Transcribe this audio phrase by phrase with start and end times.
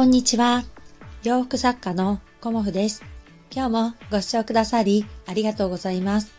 [0.00, 0.64] こんにちは。
[1.24, 3.04] 洋服作家のコモフです。
[3.50, 6.32] 今日もご視聴くださりありがとうございます。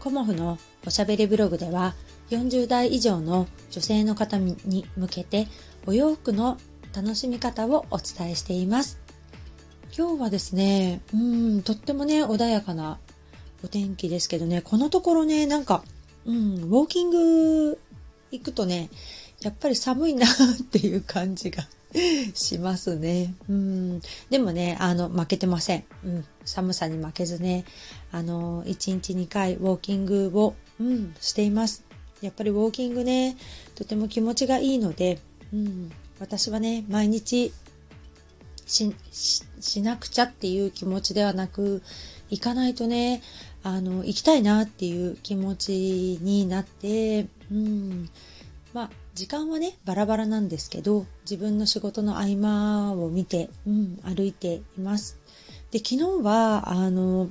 [0.00, 0.56] コモフの
[0.86, 1.92] おしゃべりブログでは
[2.30, 4.56] 40代以上の女性の方に
[4.96, 5.46] 向けて
[5.84, 6.56] お洋服の
[6.96, 8.98] 楽しみ方をお伝えしています。
[9.94, 12.98] 今日はですね、うん、とってもね、穏やかな
[13.62, 15.84] お天気ですけどね、このところね、なんか、
[16.24, 17.78] うん、ウォーキング
[18.30, 18.88] 行くとね、
[19.42, 20.30] やっぱり寒いなっ
[20.70, 21.64] ていう感じが
[22.34, 23.34] しますね。
[23.48, 24.00] うん。
[24.30, 25.84] でもね、あの、負けてません。
[26.04, 26.24] うん。
[26.44, 27.64] 寒さに負けずね、
[28.10, 31.84] あの、1日2回ウォーキングを、うん、しています。
[32.20, 33.36] やっぱりウォーキングね、
[33.74, 35.18] とても気持ちがいいので、
[35.52, 35.92] うん。
[36.18, 37.52] 私はね、毎日
[38.66, 41.82] し、し、しなくちゃっていう気持ちではなく、
[42.30, 43.22] 行かないとね、
[43.62, 48.08] あの、行きたいなっていう気持ちになって、うん。
[48.72, 55.18] まあ、時間はね、バラバラなんですけど、自分の仕事の合間を見て、うん、歩いています。
[55.70, 57.28] で、昨日は、あの、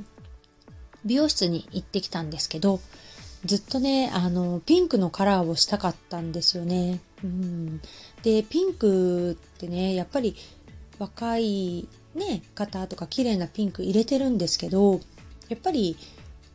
[1.04, 2.80] 美容室に行ってきたんですけど、
[3.46, 7.00] ずっとね、あの、ピンクのカラーをしたかったんですよね。
[7.24, 7.82] うん、
[8.22, 10.36] で、ピンクってね、やっぱり
[11.00, 15.00] 若いね、方とか綺麗なピンク入れてるんですけど、
[15.50, 15.98] やっぱり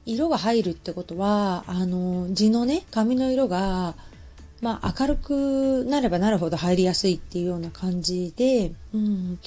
[0.05, 3.96] 色が入るってことは、あの、地のね、髪の色が、
[4.62, 9.38] まあ、明るくなればなるほど入りやすいっていうような感じで、うん。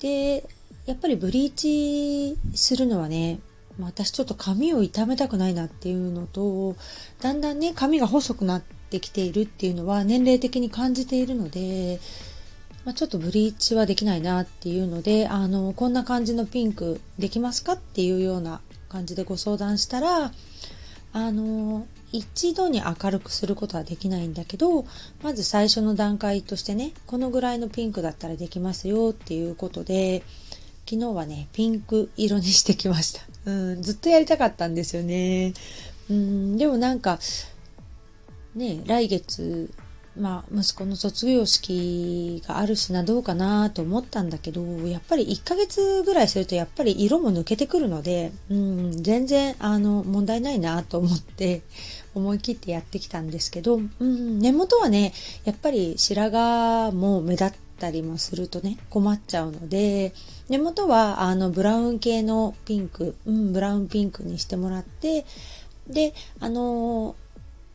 [0.00, 0.48] で、
[0.86, 3.40] やっぱりブリーチするのはね、
[3.78, 6.76] まあ、私ちょっと髪を傷めたくないなっていうのと、
[7.20, 12.00] だんだんね、髪が細くなってきているっていうのは年齢的に感じているので、
[12.84, 20.32] まあ、ちょっとブリーチはできないなっていうので、あの、こんな感じのピンクできますかっていうような感じでご相談したら、
[21.12, 21.86] あの、
[22.16, 24.86] 一度に明るくすることはできないんだけど、
[25.22, 30.22] まず最初の段階としてね、このぐらいのピンクだったらできますよっていうことで、
[30.88, 33.20] 昨日はね、ピンク色にしてきました。
[33.50, 35.52] うん、ずっとやりたかったんですよね。
[36.08, 37.18] うん、でもなんか、
[38.54, 39.70] ね、来月、
[40.18, 51.62] まあ、息子の卒業式があるしな、どうかなと思ったんだけど、やっぱり1ヶ月ぐらいすると、やっぱり色も抜けてくるので、うん、全然、あの、問題ないなと思って、
[52.14, 55.12] 思い切ってやってきたんですけど、うん、根元はね、
[55.44, 60.14] やっぱり白髪も目立ったりもするとね、困っちゃうので、
[60.48, 65.26] 根元は、あの、ブラウン系のピンク、うん、ブラウンピンクにしてもらって、
[65.88, 67.14] で、あの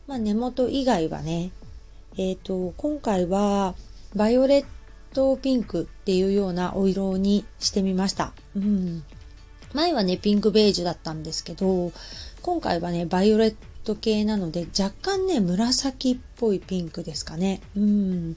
[0.06, 1.50] まあ、根元以外はね、
[2.18, 3.74] えっ、と、今回は、
[4.14, 4.64] バイオレッ
[5.14, 8.32] トピンクっていうようなお色にしてみました。
[8.54, 9.02] うん。
[9.72, 11.92] 前はね、ピンクベージュだったんですけど、
[12.42, 17.62] 今回はね、バイオレット系なので、若干ね、紫っぽいピンクですかね。
[17.76, 18.36] うん。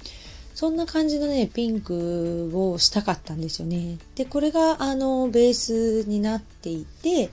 [0.53, 3.97] そんな感じのね、ピンクをしたかったんですよね。
[4.16, 7.30] で、これが、あの、ベースになっていて、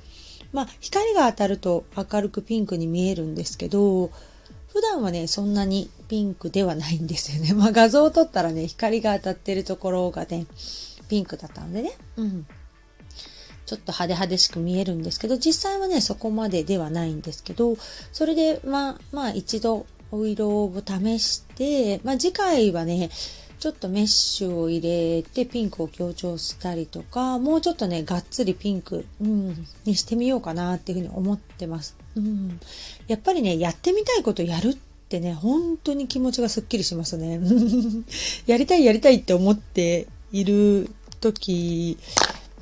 [0.53, 4.11] まあ、光が当たると明るくピンクに見えるんですけど、
[4.73, 7.55] 普段はね、そんなにピンクではないんですよね。
[7.57, 10.45] まあ画像を撮ったらね、光が当たってるところがね、
[11.09, 11.93] ピンクだったのでね。
[12.19, 12.47] うん。
[13.65, 17.79] ちょっと派手派手しく見えるんですけど、実際はね、そこまでではないんですけど、
[18.13, 23.09] それで、まあ、まあ一度お色を試して、まあ次回はね、
[23.59, 31.97] ちょっとメッシュを入れてピンクを強調したりとか、もうちょっとね、がっつりピンク、うん、にしてみようかなっていうふうに思ってます。
[32.17, 32.61] うん。
[33.07, 37.41] やっぱりね、やってみたいことやるってね、本当に気持ちがすっきりしますね。
[38.47, 40.91] やりたいやりたいって思っている
[41.21, 41.99] 時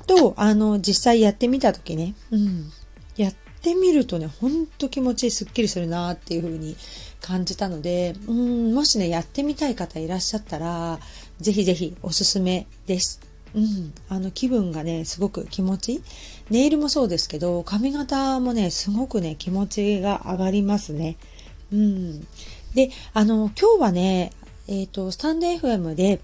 [0.07, 2.71] と、あの、実際やってみた時ね、うん。
[3.17, 6.75] やってみるとね、ほんと気持ちすっきりするなっていう風に
[7.21, 10.99] 感じたので、うん、もしね、やってみたい方いらっしゃったら、
[11.39, 13.21] ぜひぜひおすすめです。
[13.53, 16.01] うん、あの気分がね、すごく気持ちいい。
[16.49, 21.17] ネイルもそうですけど、髪型もね、すごくね、気持ちが上がりますね。
[21.71, 22.21] うん。
[22.73, 24.31] で、あの、今日はね、
[24.67, 26.21] えっ、と、スタンド FM で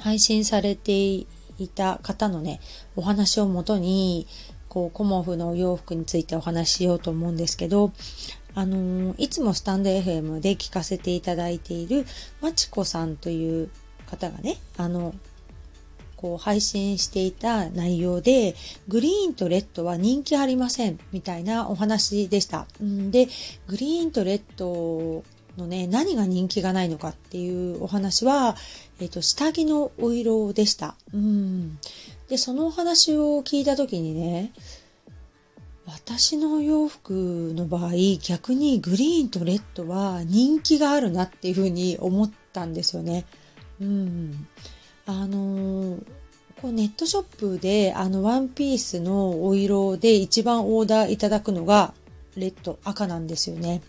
[0.00, 1.26] 配信されてい
[1.74, 2.60] た方のね、
[2.96, 4.26] お話をもとに、
[4.68, 7.92] こう、コモフのお洋服についてお話ししようと思うんですけど、
[8.56, 12.06] あのいつもスタンド FM で聞かせていただいている
[12.40, 13.68] まちこさんという
[14.06, 15.14] 方がね、あの、
[16.16, 18.54] こう配信していた内容で、
[18.88, 22.66] グリーンとレッドは人気ありません、みたいなお話でした。
[22.82, 23.28] んで、
[23.66, 25.24] グリーンとレッド
[25.56, 28.56] のね、何が人気がないのかっていうお話は、
[29.00, 30.96] えっ、と、下着のお色でした。
[31.12, 31.78] うん。
[32.28, 34.52] で、そのお話を聞いたときにね、
[35.86, 43.24] 私の洋服の場合、逆にグリーンとレッドは人気があるなっていうふうに思ったんですよね。
[43.80, 44.48] うん。
[45.06, 46.02] あのー、
[46.60, 51.94] こうネットショップであのワンピースのお色で一番オーダーいただくのが
[52.36, 53.82] レッド赤なんですよね。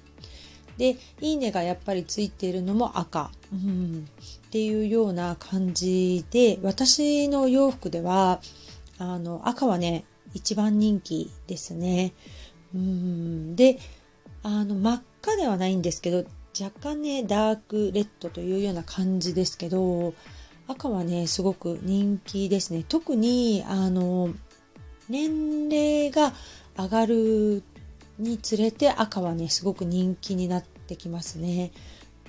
[0.77, 4.07] で、いいねがやっぱりついているのも赤、うん、
[4.47, 8.39] っていうような感じで、私の洋服では、
[8.99, 12.13] あの、赤はね、一番人気ですね。
[12.75, 13.79] うん、で、
[14.43, 16.25] あの、真っ赤ではないんですけど、
[16.59, 20.13] 若干ね、ダークレッドというような感じですけど、
[20.67, 22.83] 赤はね、すごく人気ですね。
[22.87, 24.33] 特に、あの、
[25.09, 26.33] 年齢が
[26.77, 27.63] 上がる
[28.19, 31.71] につれて赤はね、すごく人気になってきますね。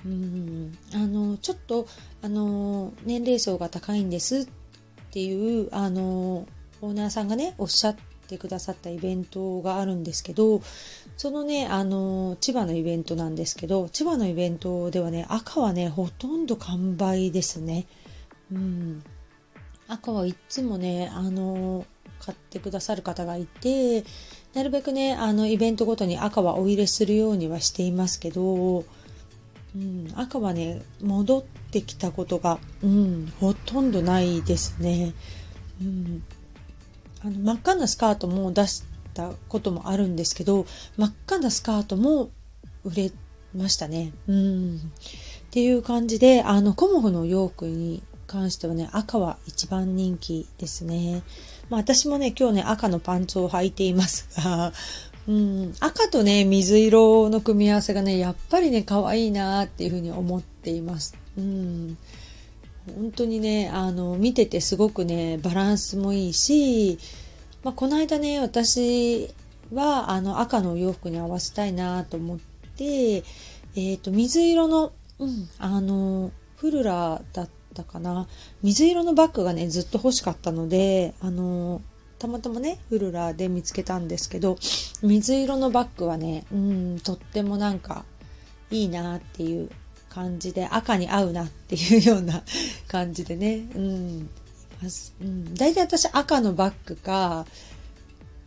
[0.05, 1.87] うんあのちょっと
[2.21, 4.47] あの年齢層が高いんですっ
[5.11, 6.47] ていうあの
[6.81, 7.95] オーナーさんがねおっしゃっ
[8.27, 10.61] てくださったイベントがあるんですけど
[11.17, 17.85] そのねあの千葉のイベントなんですけど千葉のイベントではね赤はねほとんど完売ですね。
[18.51, 19.03] うん、
[19.87, 21.85] 赤はいつもねあの
[22.19, 24.03] 買ってくださる方がいて
[24.53, 28.85] なるべくねあのイベントごとに赤はお入れするようにはしていますけど、
[29.75, 35.13] うん、赤はね戻ってきたことが、うん、ほとんどないですね、
[35.81, 36.23] うん、
[37.23, 40.65] あの真っ赤なスカートも出したこともあるんですけど
[40.97, 42.29] 真っ赤なスカートも
[42.83, 43.11] 売れ
[43.55, 44.79] ましたね、うん、っ
[45.51, 51.23] ていう感じであのコモフの洋服に関してはね赤は一番人気ですね
[51.69, 54.73] まあ、私もね、今日ね、赤のパンツを履いていますが、
[55.27, 61.15] うん、赤とね、水色の組み合わせがね、やっぱりね、可愛いなっていうふうに思っています。
[61.37, 61.97] うん。
[62.95, 66.97] 本当にね、あの、見ててすごくね、バランスもいいし、
[67.63, 69.29] まあ、この間ね、私
[69.71, 72.39] は、あの、赤のお洋服に合わせたいなと思っ
[72.75, 77.49] て、えっ、ー、と、水色の、うん、あの、フルラだっ
[77.81, 78.27] ったかな。
[78.61, 81.81] 水色のバッグがねずっと欲しかったのであの
[82.17, 84.57] たまたまねフルラーで見つけたんですけど
[85.01, 88.03] 水色のバッグはねうんとってもなんか
[88.71, 89.69] いいなっていう
[90.09, 92.43] 感じで赤に合うなっていうような
[92.87, 94.29] 感じでねうん
[95.21, 97.45] うん、大体私赤のバッグか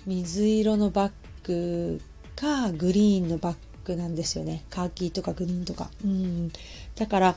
[0.06, 1.12] 水色のバッ
[1.42, 2.00] グ
[2.34, 4.64] かグリーンのバッグなんですよね。
[4.70, 6.50] カーキーとかグリーンとか、うん、
[6.96, 7.36] だから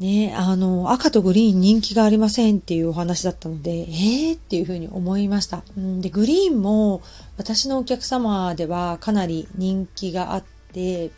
[0.00, 4.34] ね、あの、赤とグリーン人気がありませんっていうお話だったので、えー？
[4.34, 5.62] っていうふうに思いました。
[5.76, 7.02] うん、で、グリーンも
[7.36, 11.10] 私のお客様ではかなり人気があって、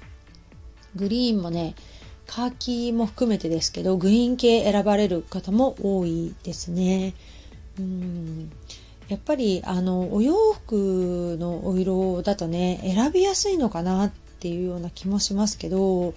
[0.97, 1.77] グリーンもね、
[2.27, 7.15] カーキも含めてですけど、グリーン系選ばれる方も多いですね。
[7.79, 8.51] うん、
[9.07, 16.15] やっぱり、あの、お洋服のお色だとね、選びやすいのかなっていうような気もしますけど、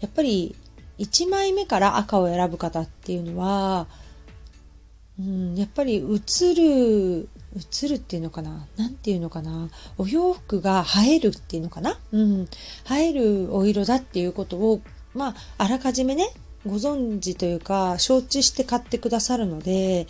[0.00, 0.56] やっぱり
[0.98, 3.86] 1枚目から赤を選ぶ方っていうのは、
[5.18, 8.66] うん、やっぱり映る、映るっていうのかな？
[8.76, 9.68] なんていうのかな？
[9.96, 11.98] お洋服が映えるっていうのかな？
[12.12, 12.48] うん。
[12.90, 14.80] 映えるお色だっていうことを、
[15.14, 16.30] まあ、あらかじめね、
[16.64, 20.06] ご存知というか、承知して買ってくださるので、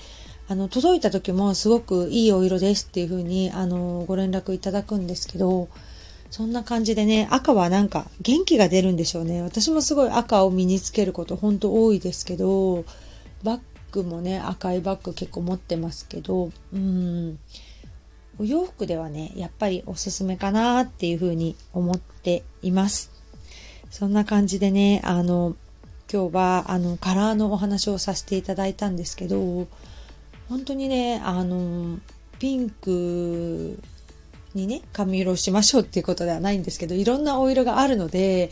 [0.47, 5.69] あの、届いた時もすごくいいお色ですっていうふうに、あの、ご連絡いただくんですけど、
[6.31, 9.43] そんな感じでね、赤はなんか元気が出るんでしょうね。
[9.43, 12.85] 私もすごい赤を身につけることほんと多いですけど、
[13.43, 13.61] バッ
[13.93, 17.39] グもね、赤いバッグ結構持ってますけど、うん、
[18.39, 23.11] お洋服ではね、やっぱりおすすめかなっていうふうに思っています。
[23.91, 25.57] そんな感じでね、あの、
[26.13, 29.67] 今日はあのカラーのお話をさせていただいたんですけど、
[30.49, 31.99] 本当にね、あの、
[32.39, 33.79] ピンク
[34.59, 38.51] にね、髪色をしましょうっていうことではないんですけど、いろんなお色があるので、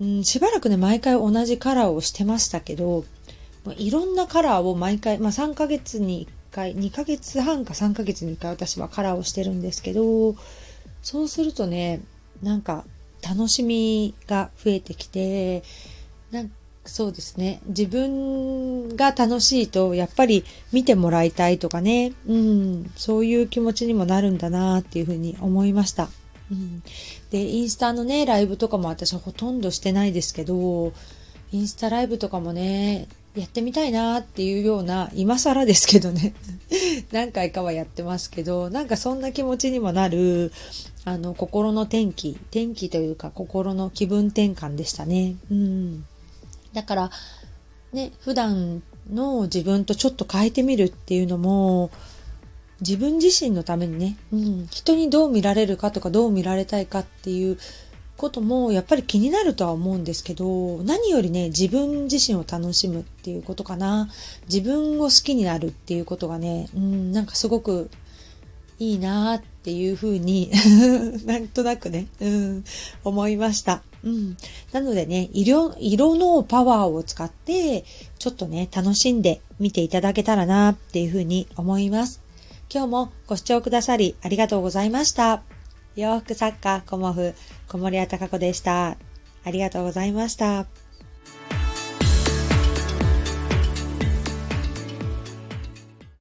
[0.00, 3.04] うん、しばらくね、毎回同じカラーをしてましたけど、
[3.76, 10.34] いろんなカラーを毎回、まあ3ヶ月に1回、2ヶ月半か3ヶ月に1回私はカラーをしてるんですけど、
[11.02, 12.00] そうするとね、
[12.42, 12.84] なんか
[13.22, 15.62] 楽しみが増えてきて、
[16.84, 17.60] そうですね。
[17.66, 26.08] 自分が楽しいと、やっぱり見てもらいたいとかね、うん、そういう気持ちにもなるんだなっていうふうに思いました。
[26.50, 26.82] うん、
[27.30, 30.92] で、インスタのね、ライブとかも私はほとんどしてないですけど、
[31.52, 36.34] インスタライブとかもね、やってみたいなっていうような、今更ですけどね、
[37.12, 40.52] 何回かはやってますけど、なんかそんな気持ちにもなる、
[41.04, 45.36] あの、心の天気、天気というか心の気分転換でしたね。
[45.50, 46.04] うん。
[46.72, 47.10] だから、
[47.92, 51.90] ね、普段の自分とちょっと変えてみるっていうのも、
[52.80, 57.58] 自分自身のためにね、うん、人にどう見られるかとかどう見られたいかっていう
[58.16, 64.08] こともやっぱり気になるとは思うんですけど、何よりね、自分自身を楽しむっていうことかな。
[64.48, 67.90] 自分を好きになるっていうことがね、うん、なんかすごく
[68.78, 70.50] いいなっていうふうに
[71.24, 72.64] なんとなくね、うん、
[73.04, 73.82] 思いました。
[74.04, 74.36] うん。
[74.72, 77.84] なのでね、色、色のパワーを使って、
[78.18, 82.22] ちょっとね、楽しんで見ていただけたらなっていうふうに思います。
[82.72, 85.42] 今日もご視聴くださりありがとうございました。
[85.94, 87.34] 洋服作家、コモフ、
[87.68, 88.96] 小森屋隆子でした。
[89.44, 90.81] ありがとうございました。